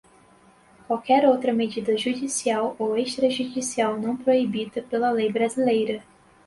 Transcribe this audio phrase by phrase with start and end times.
[0.87, 6.01] qualquer outra medida judicial ou extrajudicial não proibida pela lei brasileira.